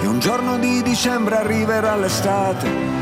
È 0.00 0.06
un 0.06 0.18
giorno 0.20 0.58
di 0.58 0.82
dicembre 0.82 1.36
arriverà 1.36 1.96
l'estate 1.96 3.01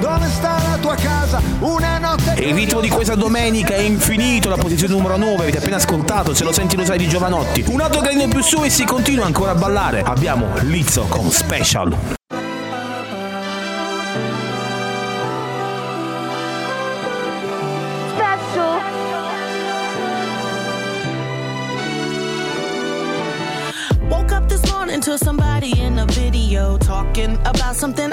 Dove 0.00 0.28
sta 0.28 0.62
la 0.70 0.78
tua 0.80 0.94
casa? 0.94 1.40
Una 1.60 1.98
notte... 1.98 2.34
E 2.34 2.48
il 2.48 2.54
ritmo 2.54 2.80
di 2.80 2.88
questa 2.88 3.14
domenica 3.14 3.74
è 3.74 3.80
infinito, 3.80 4.48
la 4.48 4.56
posizione 4.56 4.94
numero 4.94 5.16
9, 5.16 5.42
avete 5.42 5.58
appena 5.58 5.76
ascoltato, 5.76 6.34
se 6.34 6.44
lo 6.44 6.52
senti 6.52 6.76
lo 6.76 6.84
sai 6.84 6.98
di 6.98 7.08
Giovanotti. 7.08 7.64
Un 7.68 7.80
altro 7.80 8.00
gradino 8.00 8.28
più 8.28 8.42
su 8.42 8.62
e 8.62 8.70
si 8.70 8.84
continua 8.84 9.24
ancora 9.26 9.52
a 9.52 9.54
ballare. 9.54 10.02
Abbiamo 10.02 10.46
Lizzo 10.62 11.04
con 11.08 11.30
Special. 11.30 11.96
Special. 18.14 18.80
Woke 24.08 24.32
up 24.32 24.46
this 24.48 24.70
morning 24.70 25.00
to 25.00 25.16
somebody 25.18 25.72
in 25.80 25.98
a 25.98 26.06
video 26.06 26.76
talking 26.78 27.38
about 27.44 27.74
something 27.74 28.12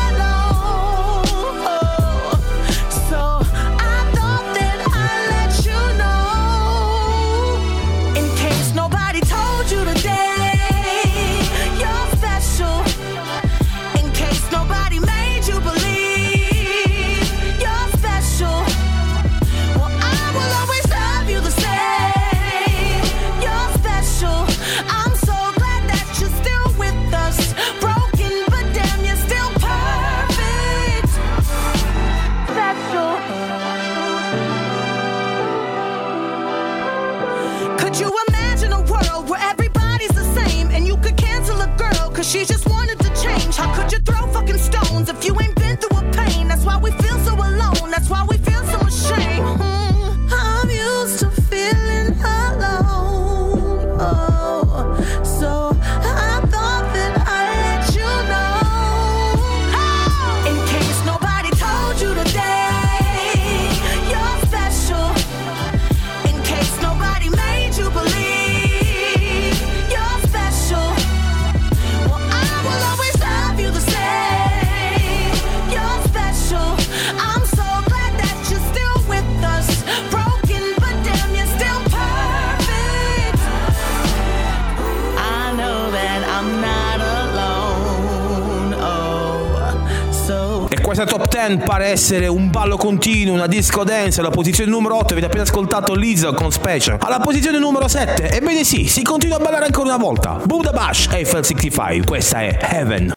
Questa 90.93 91.05
top 91.05 91.29
10 91.29 91.63
pare 91.63 91.85
essere 91.85 92.27
un 92.27 92.49
ballo 92.49 92.75
continuo, 92.75 93.33
una 93.33 93.47
disco 93.47 93.85
dance. 93.85 94.19
Alla 94.19 94.29
posizione 94.29 94.69
numero 94.69 94.97
8 94.97 95.13
avete 95.13 95.27
appena 95.27 95.43
ascoltato 95.43 95.93
Lizzo 95.93 96.33
con 96.33 96.51
Special. 96.51 96.97
Alla 96.99 97.19
posizione 97.19 97.59
numero 97.59 97.87
7, 97.87 98.29
ebbene 98.29 98.65
sì, 98.65 98.87
si 98.87 99.01
continua 99.01 99.37
a 99.37 99.39
ballare 99.39 99.65
ancora 99.65 99.87
una 99.87 100.03
volta. 100.03 100.41
Buddha 100.43 100.71
Bash, 100.71 101.07
Eiffel 101.11 101.45
65. 101.45 102.05
Questa 102.05 102.41
è 102.41 102.57
Heaven. 102.59 103.13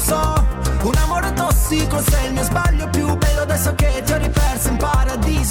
So, 0.00 0.46
un 0.82 0.94
amore 1.02 1.32
tossico 1.34 2.00
sei 2.00 2.26
il 2.26 2.32
mio 2.32 2.42
sbaglio 2.42 2.88
più 2.88 3.14
bello 3.16 3.42
adesso 3.42 3.74
che 3.74 4.02
ti 4.04 4.12
ho 4.12 4.16
riperso 4.16 4.68
in 4.68 4.76
paradiso 4.78 5.50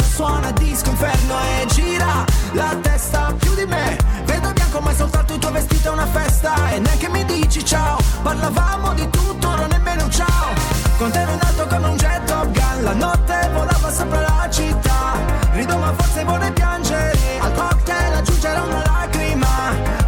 disco 0.60 0.90
inferno 0.90 1.36
e 1.40 1.66
gira 1.68 2.26
la 2.54 2.76
testa 2.82 3.34
più 3.38 3.54
di 3.56 3.66
me. 3.66 3.98
Vedo 4.26 4.52
bianco 4.54 4.80
ma 4.80 4.92
è 4.92 4.96
soltanto 4.96 5.34
il 5.34 5.40
tuo 5.40 5.52
vestito 5.52 5.90
è 5.90 5.92
una 5.92 6.06
festa 6.08 6.72
E 6.72 6.80
neanche 6.80 7.10
mi 7.10 7.24
dici 7.26 7.64
ciao. 7.64 7.98
Parlavamo 8.22 8.94
di 8.94 9.10
tutto, 9.10 9.48
ora 9.48 9.68
nemmeno 9.68 10.04
un 10.04 10.12
ciao. 10.12 10.54
Con 10.98 11.12
te 11.12 11.22
ero 11.22 11.32
in 11.32 11.40
alto 11.42 11.66
come 11.68 11.88
un 11.88 11.98
jet 11.98 12.24
Top 12.26 12.52
Gun 12.52 12.84
La 12.84 12.94
notte 12.94 13.50
volava 13.54 13.92
sopra 13.92 14.20
la 14.20 14.50
città. 14.50 15.14
Rido 15.52 15.78
ma 15.78 15.94
forse 15.94 16.24
vorrei 16.24 16.52
piangere 16.52 17.18
Al 17.40 17.54
cocktail 17.54 18.14
aggiungere 18.14 18.60
una 18.60 18.84
lacrima. 18.86 19.48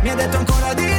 Mi 0.02 0.10
ha 0.10 0.16
detto 0.16 0.38
ancora 0.38 0.74
di 0.74 0.91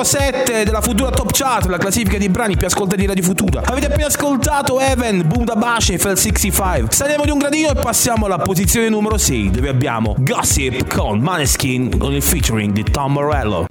numero 0.00 0.04
7 0.04 0.64
della 0.64 0.80
futura 0.80 1.10
Top 1.10 1.30
Chart, 1.30 1.66
la 1.66 1.78
classifica 1.78 2.16
di 2.16 2.28
brani 2.28 2.56
più 2.56 2.66
ascoltati 2.66 3.00
di 3.00 3.06
Radio 3.06 3.22
Futura. 3.22 3.62
Avete 3.64 3.86
appena 3.86 4.06
ascoltato 4.06 4.80
Evan, 4.80 5.26
Boom 5.26 5.44
da 5.44 5.56
Bash 5.56 5.90
e 5.90 5.98
Fell 5.98 6.14
65. 6.14 6.94
Saliamo 6.94 7.24
di 7.24 7.30
un 7.30 7.38
gradino 7.38 7.70
e 7.70 7.74
passiamo 7.74 8.26
alla 8.26 8.38
posizione 8.38 8.88
numero 8.88 9.18
6, 9.18 9.50
dove 9.50 9.68
abbiamo 9.68 10.14
Gossip 10.18 10.92
con 10.92 11.20
Maneskin 11.20 11.98
con 11.98 12.14
il 12.14 12.22
featuring 12.22 12.72
di 12.72 12.84
Tom 12.84 13.12
Morello. 13.12 13.66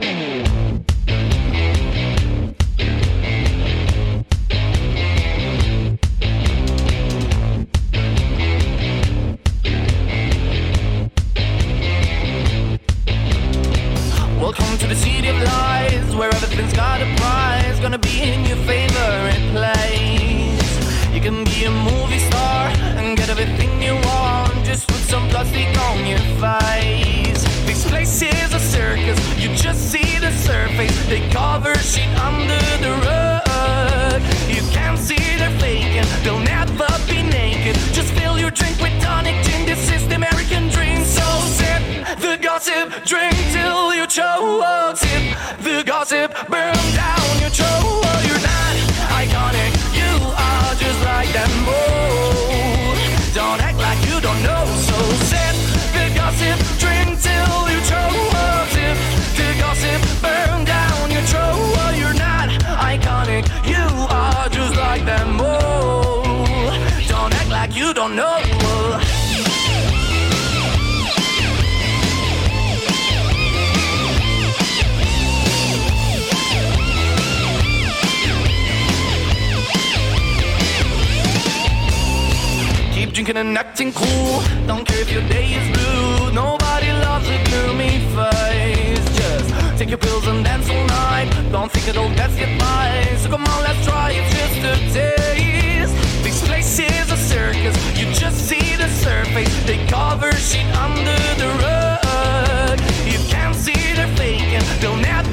Drinking 83.19 83.35
and 83.35 83.57
acting 83.57 83.91
cool. 83.91 84.41
Don't 84.65 84.85
care 84.87 85.01
if 85.01 85.11
your 85.11 85.27
day 85.27 85.51
is 85.51 85.67
blue. 85.77 86.31
Nobody 86.31 86.89
loves 87.03 87.27
a 87.27 87.37
gloomy 87.49 87.99
face. 88.15 89.03
Just 89.19 89.77
take 89.77 89.89
your 89.89 89.97
pills 89.97 90.25
and 90.27 90.41
dance 90.41 90.69
all 90.69 90.85
night. 90.87 91.29
Don't 91.51 91.69
think 91.69 91.89
it'll 91.89 92.13
get 92.15 92.57
by. 92.57 93.17
So 93.17 93.29
come 93.29 93.43
on, 93.43 93.63
let's 93.63 93.85
try 93.85 94.11
it 94.11 94.25
just 94.31 94.59
a 94.71 94.75
taste. 94.93 95.93
This 96.23 96.47
place 96.47 96.79
is 96.79 97.11
a 97.11 97.17
circus. 97.17 97.75
You 97.99 98.05
just 98.13 98.37
see 98.47 98.77
the 98.77 98.87
surface. 98.87 99.53
They 99.65 99.85
cover 99.87 100.31
shit 100.31 100.67
under 100.87 101.19
the 101.41 101.49
rug. 101.65 102.79
You 103.05 103.19
can't 103.27 103.53
see 103.53 103.79
they're 103.97 104.15
faking. 104.15 104.63
They'll 104.79 104.95
never 104.95 105.28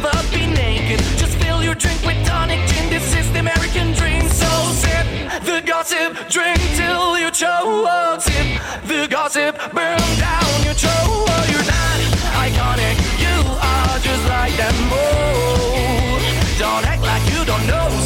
drink 1.77 2.03
with 2.05 2.27
tonic 2.27 2.67
gin. 2.69 2.91
This 2.91 3.15
is 3.15 3.31
the 3.33 3.41
American 3.41 3.93
dream. 3.93 4.29
So 4.29 4.49
sip 4.73 5.07
the 5.45 5.63
gossip, 5.65 6.29
drink 6.29 6.59
till 6.75 7.19
you 7.19 7.31
choke. 7.31 8.21
Sip 8.21 8.61
the 8.85 9.07
gossip, 9.09 9.57
burn 9.73 9.99
down 10.19 10.65
your 10.65 10.75
throat. 10.75 11.47
You're 11.53 11.69
not 11.77 11.99
iconic, 12.45 12.97
you 13.25 13.37
are 13.73 13.99
just 14.01 14.25
like 14.29 14.57
them. 14.57 14.75
Oh, 14.91 16.19
don't 16.59 16.87
act 16.87 17.03
like 17.03 17.25
you 17.33 17.45
don't 17.45 17.67
know. 17.67 18.06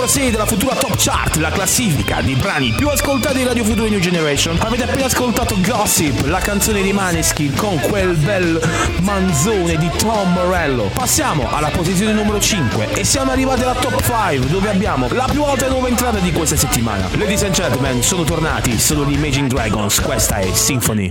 Numero 0.00 0.06
6 0.06 0.30
della 0.30 0.46
futura 0.46 0.74
Top 0.76 0.94
Chart, 0.96 1.36
la 1.36 1.50
classifica 1.50 2.22
dei 2.22 2.34
brani 2.34 2.72
più 2.72 2.88
ascoltati 2.88 3.38
di 3.38 3.44
Radio 3.44 3.64
Futura 3.64 3.88
New 3.88 3.98
Generation. 3.98 4.56
Avete 4.60 4.84
appena 4.84 5.04
ascoltato 5.04 5.56
Gossip, 5.60 6.24
la 6.26 6.38
canzone 6.38 6.80
di 6.80 6.90
Maneskin 6.92 7.54
con 7.54 7.78
quel 7.80 8.16
bel 8.16 8.58
manzone 9.02 9.76
di 9.76 9.90
Tom 9.98 10.32
Morello. 10.32 10.84
Passiamo 10.94 11.50
alla 11.50 11.68
posizione 11.68 12.12
numero 12.12 12.40
5 12.40 12.94
e 12.94 13.04
siamo 13.04 13.30
arrivati 13.32 13.62
alla 13.62 13.74
Top 13.74 14.00
5 14.00 14.48
dove 14.48 14.70
abbiamo 14.70 15.06
la 15.10 15.28
più 15.30 15.42
alta 15.42 15.68
nuova 15.68 15.88
entrata 15.88 16.18
di 16.18 16.32
questa 16.32 16.56
settimana. 16.56 17.06
Ladies 17.18 17.42
and 17.42 17.52
gentlemen, 17.52 18.02
sono 18.02 18.24
tornati, 18.24 18.78
sono 18.78 19.04
gli 19.04 19.12
Imaging 19.12 19.48
Dragons, 19.48 20.00
questa 20.00 20.36
è 20.36 20.50
Symphony. 20.54 21.10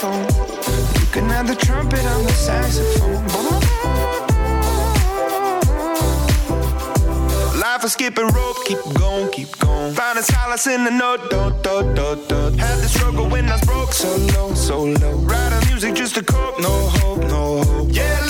phone. 0.00 0.24
You 0.98 1.06
can 1.12 1.28
have 1.28 1.46
the 1.46 1.54
trumpet 1.54 2.04
on 2.06 2.24
the 2.24 2.32
saxophone. 2.32 3.22
Life 7.60 7.84
is 7.84 7.92
skipping 7.92 8.28
rope, 8.28 8.56
keep 8.64 8.78
going, 8.94 9.30
keep 9.30 9.58
going. 9.58 9.92
Find 9.92 9.96
Finding 9.96 10.24
solace 10.24 10.66
in 10.66 10.84
the 10.84 10.90
note, 10.90 11.28
do, 11.28 11.52
do, 11.62 11.82
do, 11.94 12.08
do. 12.28 12.56
Had 12.56 12.78
the 12.78 12.88
struggle 12.88 13.28
when 13.28 13.46
I 13.48 13.52
was 13.52 13.64
broke, 13.66 13.92
so 13.92 14.16
low, 14.34 14.54
so 14.54 14.84
low. 14.84 15.16
Writing 15.18 15.68
music 15.68 15.94
just 15.94 16.14
to 16.14 16.22
cope, 16.22 16.58
no 16.60 16.74
hope, 16.98 17.20
no 17.24 17.62
hope. 17.62 17.88
Yeah. 17.92 18.29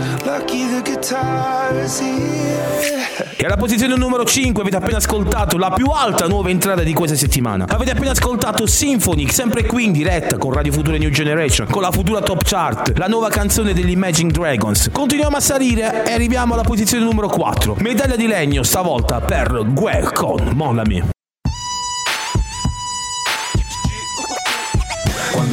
E 3.37 3.45
alla 3.45 3.57
posizione 3.57 3.95
numero 3.95 4.23
5 4.23 4.61
avete 4.61 4.77
appena 4.77 4.97
ascoltato 4.97 5.57
la 5.57 5.71
più 5.71 5.87
alta 5.87 6.27
nuova 6.27 6.49
entrata 6.49 6.83
di 6.83 6.93
questa 6.93 7.15
settimana. 7.15 7.65
Avete 7.67 7.91
appena 7.91 8.11
ascoltato 8.11 8.65
Symphonic, 8.65 9.31
sempre 9.31 9.65
qui 9.65 9.85
in 9.85 9.91
diretta 9.91 10.37
con 10.37 10.53
Radio 10.53 10.71
Futura 10.71 10.97
New 10.97 11.09
Generation, 11.09 11.67
con 11.67 11.81
la 11.81 11.91
futura 11.91 12.21
top 12.21 12.43
chart, 12.43 12.97
la 12.97 13.07
nuova 13.07 13.29
canzone 13.29 13.73
degli 13.73 13.91
Imagine 13.91 14.31
Dragons. 14.31 14.89
Continuiamo 14.91 15.37
a 15.37 15.41
salire 15.41 16.05
e 16.05 16.13
arriviamo 16.13 16.53
alla 16.53 16.63
posizione 16.63 17.03
numero 17.03 17.27
4. 17.27 17.75
Medaglia 17.79 18.15
di 18.15 18.27
legno 18.27 18.63
stavolta 18.63 19.21
per 19.21 19.65
Gue 19.73 20.09
con 20.13 20.51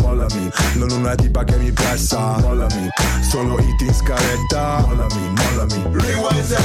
Mollami, 0.00 0.50
non 0.74 0.90
una 0.90 1.14
tipa 1.14 1.44
che 1.44 1.56
mi 1.56 1.70
pressa 1.70 2.38
Mollami, 2.40 2.88
solo 3.22 3.56
hit 3.60 3.80
in 3.82 3.94
scaletta 3.94 4.84
Mollami, 4.84 5.32
mollami. 5.32 5.82
Rewind 5.92 6.58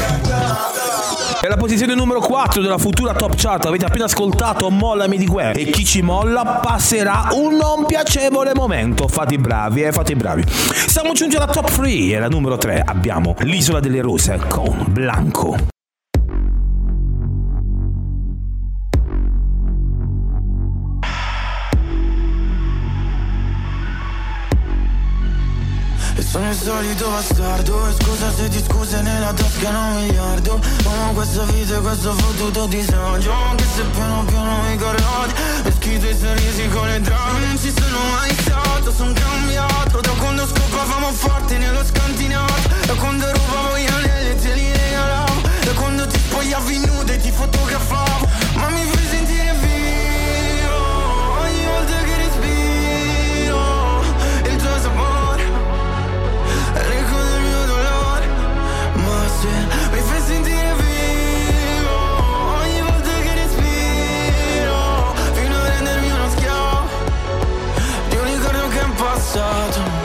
E 1.41 1.45
alla 1.45 1.55
posizione 1.55 1.93
numero 1.93 2.19
4 2.19 2.61
della 2.61 2.79
futura 2.79 3.13
top 3.13 3.35
chart. 3.35 3.65
Avete 3.65 3.85
appena 3.85 4.05
ascoltato 4.05 4.71
Mollami 4.71 5.17
di 5.17 5.27
Gue 5.27 5.51
E 5.51 5.65
chi 5.65 5.85
ci 5.85 6.01
molla 6.01 6.59
passerà 6.63 7.27
un 7.33 7.57
non 7.57 7.85
piacevole 7.85 8.53
momento. 8.55 9.07
Fate 9.07 9.35
i 9.35 9.37
bravi, 9.37 9.83
eh, 9.83 9.91
fate 9.91 10.13
i 10.13 10.15
bravi. 10.15 10.43
Siamo 10.47 11.13
giunti 11.13 11.35
alla 11.35 11.47
top 11.47 11.69
3 11.69 11.89
e 11.91 12.17
alla 12.17 12.27
numero 12.27 12.57
3 12.57 12.81
abbiamo 12.83 13.35
l'Isola 13.41 13.79
delle 13.79 14.01
Rose 14.01 14.39
con 14.47 14.85
Blanco 14.89 15.68
sono 26.29 26.47
il 26.49 26.55
solito 26.55 27.09
bastardo 27.09 27.87
E 27.87 27.93
scusa 27.93 28.31
se 28.31 28.47
ti 28.49 28.63
scuse 28.63 29.01
nella 29.01 29.33
tasca 29.33 29.69
un 29.69 29.95
miliardo. 29.95 30.59
Amo 30.85 31.13
questa 31.13 31.43
vita 31.45 31.77
e 31.77 31.79
questo 31.79 32.13
fottuto 32.13 32.67
disagio 32.67 33.31
Anche 33.31 33.65
se 33.75 33.83
piano 33.83 34.23
piano 34.25 34.61
mi 34.61 34.77
corrodi 34.77 35.33
E 35.63 35.71
schito 35.71 36.07
i 36.07 36.15
sorrisi 36.15 36.67
con 36.69 36.87
le 36.87 37.01
drame 37.01 37.39
Non 37.45 37.57
ci 37.57 37.73
sono 37.75 37.97
mai 38.11 38.33
stato, 38.41 38.91
sono 38.91 39.13
cambiato. 39.13 39.99
Da 40.01 40.11
quando 40.11 40.45
scopavamo 40.45 41.11
forte 41.11 41.57
nello 41.57 41.83
scantinato 41.83 42.69
Da 42.85 42.93
quando 42.93 43.25
rubavo 43.31 43.77
gli 43.77 43.87
anelli 43.87 44.29
e 44.29 44.35
te 44.35 44.53
li 44.53 44.71
regalavo 44.71 45.41
Da 45.63 45.73
quando 45.73 46.07
ti 46.07 46.19
spogliavi 46.19 46.85
nuda 46.85 47.13
e 47.13 47.17
ti 47.17 47.31
fotografavo 47.31 48.38
che 69.31 69.98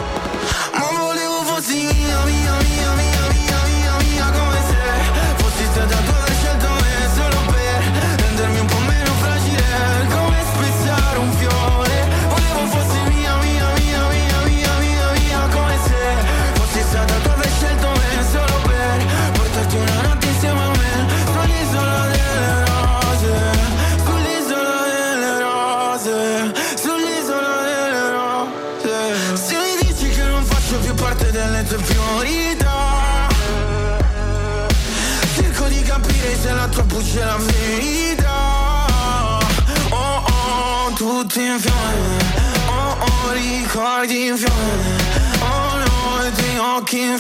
ricordi 44.05 44.27
in 44.27 44.37
fiamme 44.37 45.03
Oh 45.41 45.79
no, 45.79 46.27
i 46.27 46.33
tuoi 46.33 46.59
occhi 46.59 47.01
in 47.01 47.19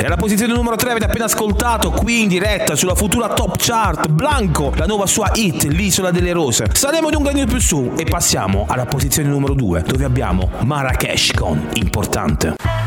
E 0.00 0.04
alla 0.04 0.14
posizione 0.14 0.52
numero 0.52 0.76
3 0.76 0.90
avete 0.90 1.06
appena 1.06 1.24
ascoltato 1.24 1.90
qui 1.90 2.22
in 2.22 2.28
diretta 2.28 2.76
sulla 2.76 2.94
futura 2.94 3.30
top 3.30 3.56
chart 3.58 4.06
Blanco, 4.06 4.72
la 4.76 4.86
nuova 4.86 5.06
sua 5.06 5.28
hit, 5.34 5.64
l'isola 5.64 6.12
delle 6.12 6.30
rose. 6.30 6.66
Saremo 6.72 7.10
di 7.10 7.16
un 7.16 7.24
gradino 7.24 7.46
più 7.46 7.58
su 7.58 7.94
e 7.96 8.04
passiamo 8.04 8.64
alla 8.68 8.86
posizione 8.86 9.28
numero 9.28 9.54
2 9.54 9.82
dove 9.82 10.04
abbiamo 10.04 10.52
Marrakesh 10.60 11.32
con 11.32 11.68
Importante. 11.72 12.77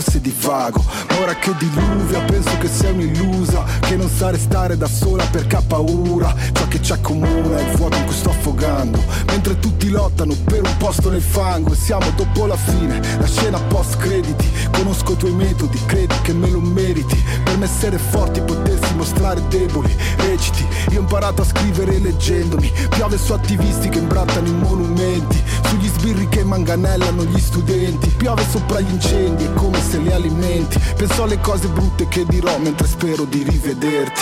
Forse 0.00 0.20
di 0.20 0.34
vago 0.40 0.84
Ma 1.08 1.20
ora 1.20 1.34
che 1.36 1.54
diluvia 1.58 2.20
penso 2.20 2.56
che 2.58 2.68
sei 2.68 2.92
un'illusa 2.92 3.64
Che 3.80 3.96
non 3.96 4.10
sa 4.10 4.30
restare 4.30 4.76
da 4.76 4.86
sola 4.86 5.24
perché 5.24 5.56
ha 5.56 5.62
paura 5.66 6.34
Ciò 6.52 6.68
che 6.68 6.82
ci 6.82 6.92
accomuna 6.92 7.56
è 7.56 7.70
il 7.70 7.76
vuoto 7.76 7.96
in 7.96 8.04
cui 8.04 8.14
sto 8.14 8.30
affogando 8.30 9.02
Mentre 9.28 9.58
tutti 9.58 9.88
lottano 9.88 10.34
per 10.44 10.62
un 10.62 10.76
posto 10.76 11.10
nel 11.10 11.22
fango 11.22 11.72
E 11.72 11.76
siamo 11.76 12.10
dopo 12.14 12.44
la 12.46 12.56
fine, 12.56 13.00
la 13.18 13.26
scena 13.26 13.58
post 13.58 13.96
crediti 13.96 14.46
Conosco 14.72 15.12
i 15.12 15.16
tuoi 15.16 15.32
metodi, 15.32 15.78
credi 15.86 16.14
che 16.22 16.32
me 16.32 16.50
lo 16.50 16.60
meriti. 16.60 17.22
Per 17.44 17.56
me 17.56 17.64
essere 17.64 17.98
forti 17.98 18.40
potersi 18.40 18.94
mostrare 18.94 19.42
deboli 19.48 19.94
Reciti, 20.16 20.66
io 20.90 20.98
ho 20.98 21.00
imparato 21.02 21.42
a 21.42 21.44
scrivere 21.44 21.98
leggendomi. 21.98 22.72
Piove 22.90 23.18
su 23.18 23.32
attivisti 23.32 23.88
che 23.88 23.98
imbrattano 23.98 24.48
i 24.48 24.52
monumenti. 24.52 25.42
Sugli 25.64 25.88
sbirri 25.88 26.28
che 26.28 26.44
manganellano 26.44 27.24
gli 27.24 27.38
studenti. 27.38 28.08
Piove 28.08 28.44
sopra 28.48 28.80
gli 28.80 28.90
incendi, 28.90 29.44
è 29.44 29.52
come 29.54 29.80
se 29.80 29.98
li 29.98 30.12
alimenti. 30.12 30.78
Penso 30.96 31.22
alle 31.22 31.40
cose 31.40 31.68
brutte 31.68 32.08
che 32.08 32.24
dirò 32.26 32.58
mentre 32.58 32.86
spero 32.86 33.24
di 33.24 33.42
rivederti. 33.42 34.20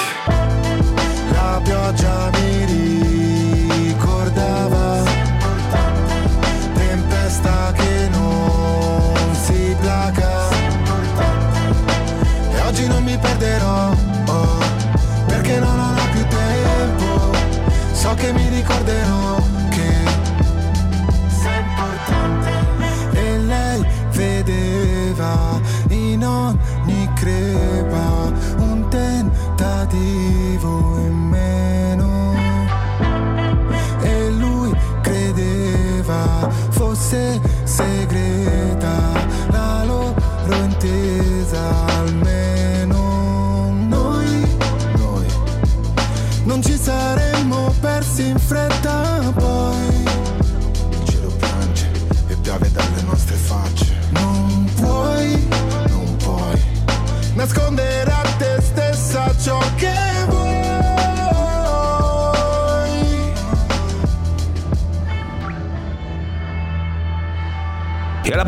La 1.32 1.60
pioggia 1.62 2.30
mi 2.32 3.13
oggi 12.74 12.88
non 12.88 13.04
mi 13.04 13.16
perderò 13.16 13.92
oh, 14.26 14.58
Perché 15.26 15.60
non 15.60 15.78
ho 15.78 15.94
più 16.10 16.26
tempo. 16.26 17.30
So 17.92 18.14
che 18.14 18.32
mi 18.32 18.48
ricorderò 18.48 19.43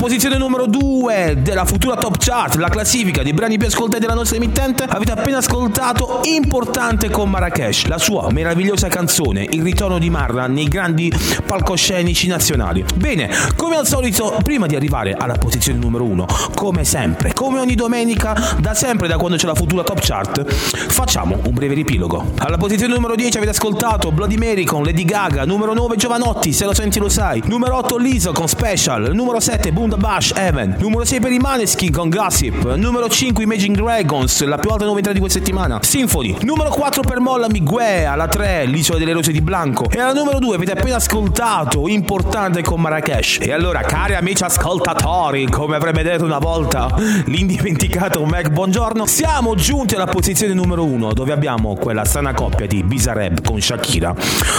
posizione 0.06 0.38
numero 0.38 0.66
2 0.66 1.38
della 1.38 1.64
futura 1.64 1.96
top 1.96 2.18
chart, 2.18 2.54
la 2.58 2.68
classifica 2.68 3.24
dei 3.24 3.32
brani 3.32 3.58
più 3.58 3.66
ascoltati 3.66 3.98
della 3.98 4.14
nostra 4.14 4.36
emittente, 4.36 4.84
avete 4.84 5.10
appena 5.10 5.38
ascoltato 5.38 6.20
Importante 6.22 7.10
con 7.10 7.28
Marrakesh, 7.28 7.86
la 7.86 7.98
sua 7.98 8.30
meravigliosa 8.30 8.86
canzone, 8.86 9.44
il 9.50 9.62
ritorno 9.62 9.98
di 9.98 10.08
Marra 10.08 10.46
nei 10.46 10.68
grandi 10.68 11.12
palcoscenici 11.44 12.28
nazionali. 12.28 12.84
Bene, 12.94 13.28
come 13.56 13.74
al 13.74 13.84
solito, 13.84 14.38
prima 14.44 14.66
di 14.66 14.76
arrivare 14.76 15.12
alla 15.12 15.34
posizione 15.34 15.80
numero 15.80 16.04
1, 16.04 16.26
come 16.54 16.84
sempre, 16.84 17.32
come 17.32 17.58
ogni 17.58 17.74
domenica, 17.74 18.54
da 18.60 18.74
sempre, 18.74 19.08
da 19.08 19.16
quando 19.16 19.36
c'è 19.36 19.46
la 19.46 19.56
futura 19.56 19.82
top 19.82 19.98
chart, 20.00 20.44
facciamo 20.44 21.36
un 21.44 21.52
breve 21.52 21.74
riepilogo. 21.74 22.32
Alla 22.38 22.58
posizione 22.58 22.94
numero 22.94 23.16
10 23.16 23.38
avete 23.38 23.50
ascoltato 23.50 24.12
Bloody 24.12 24.36
Mary 24.36 24.62
con 24.62 24.84
Lady 24.84 25.04
Gaga, 25.04 25.44
numero 25.44 25.74
9 25.74 25.96
Giovanotti, 25.96 26.52
se 26.52 26.64
lo 26.64 26.74
senti 26.74 27.00
lo 27.00 27.08
sai, 27.08 27.42
numero 27.46 27.76
8 27.78 27.96
Liso 27.96 28.30
con 28.30 28.46
Special, 28.46 29.10
numero 29.12 29.40
7 29.40 29.72
Bundabash 29.96 30.32
Heaven. 30.36 30.76
Numero 30.78 31.04
6 31.04 31.20
per 31.20 31.32
i 31.32 31.38
Maneskin 31.38 31.90
con 31.90 32.10
Gossip. 32.10 32.74
Numero 32.74 33.08
5 33.08 33.42
Imagine 33.42 33.74
Dragons, 33.74 34.44
la 34.44 34.58
più 34.58 34.70
alta 34.70 34.84
novità 34.84 35.12
di 35.12 35.18
questa 35.18 35.38
settimana. 35.38 35.78
Symphony. 35.82 36.36
Numero 36.42 36.68
4 36.68 37.02
per 37.02 37.18
Molla 37.18 37.48
Miguel, 37.48 38.06
alla 38.06 38.28
3 38.28 38.66
L'isola 38.66 38.98
delle 38.98 39.12
rose 39.12 39.32
di 39.32 39.40
Blanco. 39.40 39.88
E 39.90 39.98
alla 39.98 40.12
numero 40.12 40.38
2 40.38 40.54
avete 40.54 40.72
appena 40.72 40.96
ascoltato 40.96 41.88
Importante 41.88 42.62
con 42.62 42.80
Marrakesh. 42.80 43.38
E 43.40 43.52
allora, 43.52 43.80
cari 43.80 44.14
amici 44.14 44.44
ascoltatori, 44.44 45.48
come 45.48 45.76
avrebbe 45.76 46.02
detto 46.02 46.24
una 46.24 46.38
volta 46.38 46.94
l'indimenticato 47.24 48.22
Mac 48.24 48.50
Buongiorno, 48.50 49.06
siamo 49.06 49.54
giunti 49.54 49.94
alla 49.94 50.06
posizione 50.06 50.52
numero 50.52 50.84
1 50.84 51.12
dove 51.14 51.32
abbiamo 51.32 51.74
quella 51.74 52.04
strana 52.04 52.34
coppia 52.34 52.66
di 52.66 52.82
Bizarrap 52.82 53.42
con 53.42 53.60
Shakira 53.60 54.14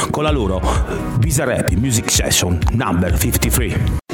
con 0.09 0.23
la 0.23 0.31
loro 0.31 0.61
Bizarrap 1.17 1.69
Music 1.73 2.09
Session 2.09 2.57
number 2.71 3.15
53. 3.17 4.06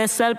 este 0.00 0.24
es 0.24 0.30
el 0.30 0.38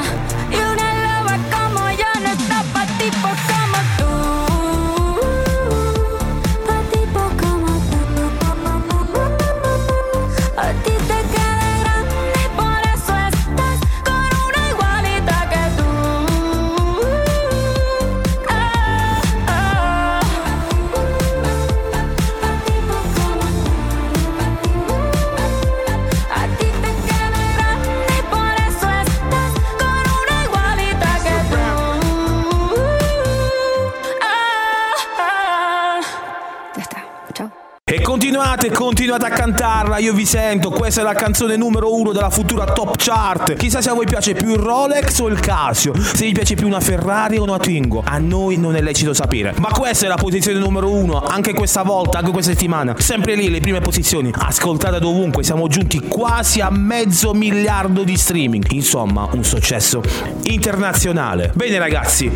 Continuate, 38.51 38.71
continuate 38.71 39.25
a 39.25 39.29
cantarla, 39.29 39.97
io 39.99 40.13
vi 40.13 40.25
sento, 40.25 40.71
questa 40.71 41.01
è 41.01 41.03
la 41.03 41.13
canzone 41.13 41.55
numero 41.55 41.95
uno 41.95 42.11
della 42.11 42.29
futura 42.29 42.65
top 42.65 42.95
chart. 42.97 43.53
Chissà 43.53 43.81
se 43.81 43.89
a 43.89 43.93
voi 43.93 44.05
piace 44.05 44.33
più 44.33 44.49
il 44.49 44.57
Rolex 44.57 45.19
o 45.19 45.27
il 45.27 45.39
Casio, 45.39 45.93
se 45.95 46.25
vi 46.25 46.33
piace 46.33 46.55
più 46.55 46.67
una 46.67 46.81
Ferrari 46.81 47.37
o 47.37 47.43
una 47.43 47.57
Twingo, 47.57 48.03
a 48.05 48.17
noi 48.17 48.57
non 48.57 48.75
è 48.75 48.81
lecito 48.81 49.13
sapere. 49.13 49.53
Ma 49.59 49.69
questa 49.69 50.05
è 50.05 50.09
la 50.09 50.15
posizione 50.15 50.59
numero 50.59 50.93
uno, 50.93 51.21
anche 51.21 51.53
questa 51.53 51.83
volta, 51.83 52.17
anche 52.17 52.31
questa 52.31 52.51
settimana. 52.51 52.95
Sempre 52.97 53.35
lì, 53.35 53.49
le 53.49 53.61
prime 53.61 53.79
posizioni, 53.79 54.31
ascoltate 54.33 54.99
dovunque, 54.99 55.43
siamo 55.43 55.67
giunti 55.67 56.01
quasi 56.01 56.59
a 56.59 56.69
mezzo 56.69 57.33
miliardo 57.33 58.03
di 58.03 58.17
streaming. 58.17 58.65
Insomma, 58.71 59.29
un 59.31 59.45
successo 59.45 60.01
internazionale. 60.43 61.51
Bene 61.53 61.79
ragazzi, 61.79 62.29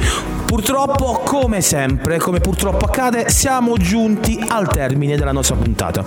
purtroppo, 0.45 1.21
come 1.25 1.59
sempre, 1.59 2.19
come 2.19 2.39
purtroppo 2.39 2.85
accade, 2.85 3.29
siamo 3.29 3.75
giunti 3.75 4.41
al 4.47 4.67
termine 4.69 5.17
della 5.17 5.33
nostra 5.33 5.55
puntata. 5.55 6.04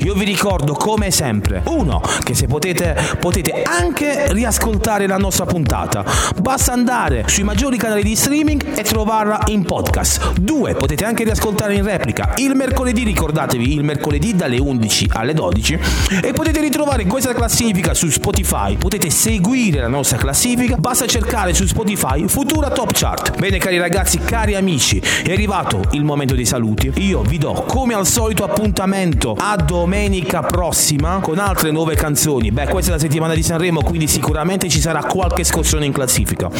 Io 0.00 0.14
vi 0.14 0.24
ricordo 0.24 0.74
come 0.74 1.10
sempre, 1.10 1.62
uno, 1.66 2.02
che 2.22 2.34
se 2.34 2.46
potete 2.46 2.94
potete 3.18 3.62
anche 3.62 4.32
riascoltare 4.32 5.06
la 5.06 5.16
nostra 5.16 5.44
puntata. 5.46 6.04
Basta 6.40 6.72
andare 6.72 7.24
sui 7.26 7.42
maggiori 7.42 7.76
canali 7.76 8.02
di 8.02 8.14
streaming 8.14 8.76
e 8.78 8.82
trovarla 8.82 9.42
in 9.46 9.64
podcast. 9.64 10.38
Due, 10.38 10.74
potete 10.74 11.04
anche 11.04 11.24
riascoltare 11.24 11.74
in 11.74 11.84
replica 11.84 12.34
il 12.36 12.54
mercoledì, 12.54 13.04
ricordatevi, 13.04 13.72
il 13.72 13.84
mercoledì 13.84 14.34
dalle 14.34 14.58
11 14.58 15.10
alle 15.12 15.34
12 15.34 15.78
e 16.22 16.32
potete 16.32 16.60
ritrovare 16.60 17.06
questa 17.06 17.32
classifica 17.32 17.94
su 17.94 18.08
Spotify. 18.08 18.76
Potete 18.76 19.10
seguire 19.10 19.80
la 19.80 19.88
nostra 19.88 20.18
classifica, 20.18 20.76
basta 20.76 21.06
cercare 21.06 21.54
su 21.54 21.66
Spotify 21.66 22.26
Futura 22.26 22.70
Top 22.70 22.90
Chart. 22.92 23.38
Bene 23.38 23.58
cari 23.58 23.78
ragazzi, 23.78 24.18
cari 24.18 24.54
amici, 24.54 25.00
è 25.24 25.32
arrivato 25.32 25.82
il 25.92 26.04
momento 26.04 26.34
dei 26.34 26.46
saluti. 26.46 26.92
Io 26.96 27.22
vi 27.22 27.38
do 27.38 27.52
come 27.66 27.94
al 27.94 28.06
solito 28.06 28.44
appuntamento 28.44 29.36
a 29.42 29.56
domenica 29.56 30.42
prossima 30.42 31.18
con 31.20 31.38
altre 31.38 31.70
nuove 31.70 31.94
canzoni. 31.94 32.50
Beh, 32.50 32.66
questa 32.66 32.90
è 32.90 32.94
la 32.94 33.00
settimana 33.00 33.32
di 33.34 33.42
Sanremo, 33.42 33.82
quindi 33.82 34.06
sicuramente 34.06 34.68
ci 34.68 34.80
sarà 34.80 35.02
qualche 35.02 35.40
escursione 35.40 35.86
in 35.86 35.92
classifica. 35.92 36.50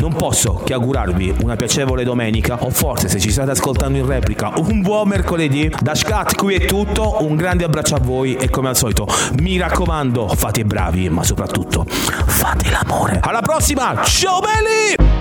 Non 0.00 0.12
posso 0.12 0.60
che 0.62 0.74
augurarvi 0.74 1.36
una 1.42 1.56
piacevole 1.56 2.04
domenica 2.04 2.62
o 2.62 2.68
forse 2.68 3.08
se 3.08 3.18
ci 3.18 3.30
state 3.30 3.52
ascoltando 3.52 3.96
in 3.96 4.06
replica 4.06 4.52
un 4.56 4.82
buon 4.82 5.08
mercoledì. 5.08 5.72
Da 5.80 5.94
Scat 5.94 6.36
qui 6.36 6.56
è 6.56 6.66
tutto, 6.66 7.24
un 7.24 7.36
grande 7.36 7.64
abbraccio 7.64 7.94
a 7.94 8.00
voi 8.00 8.36
e 8.36 8.50
come 8.50 8.68
al 8.68 8.76
solito 8.76 9.06
mi 9.40 9.56
raccomando 9.56 10.28
fate 10.28 10.60
i 10.60 10.64
bravi 10.64 11.08
ma 11.08 11.24
soprattutto 11.24 11.86
fate 11.88 12.70
l'amore. 12.70 13.20
Alla 13.22 13.40
prossima, 13.40 13.98
ciao 14.04 14.40
belli! 14.40 15.19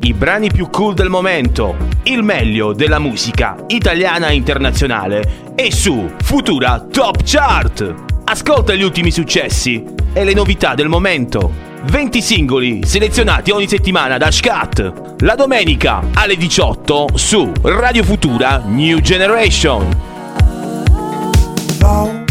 I 0.00 0.14
brani 0.14 0.50
più 0.50 0.68
cool 0.70 0.94
del 0.94 1.08
momento, 1.08 1.76
il 2.04 2.22
meglio 2.22 2.72
della 2.72 2.98
musica 2.98 3.56
italiana 3.66 4.28
e 4.28 4.34
internazionale 4.34 5.52
è 5.54 5.70
su 5.70 6.10
Futura 6.22 6.86
Top 6.90 7.22
Chart. 7.24 7.94
Ascolta 8.24 8.74
gli 8.74 8.82
ultimi 8.82 9.10
successi 9.10 9.84
e 10.12 10.24
le 10.24 10.34
novità 10.34 10.74
del 10.74 10.88
momento. 10.88 11.66
20 11.84 12.22
singoli 12.22 12.80
selezionati 12.84 13.50
ogni 13.50 13.68
settimana 13.68 14.18
da 14.18 14.30
Scat. 14.30 15.16
La 15.20 15.34
domenica 15.34 16.02
alle 16.14 16.36
18 16.36 17.08
su 17.14 17.52
Radio 17.62 18.04
Futura 18.04 18.62
New 18.64 19.00
Generation. 19.00 19.88
Though 21.78 22.26